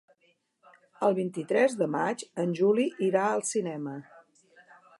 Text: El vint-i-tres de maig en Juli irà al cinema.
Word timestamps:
El 1.07 1.17
vint-i-tres 1.19 1.75
de 1.81 1.87
maig 1.95 2.23
en 2.45 2.57
Juli 2.63 2.87
irà 3.09 3.27
al 3.35 3.45
cinema. 3.51 3.95